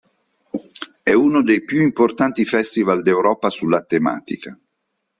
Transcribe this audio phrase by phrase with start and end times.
[1.03, 4.59] È uno dei più importanti festival d'Europa sulla tematica.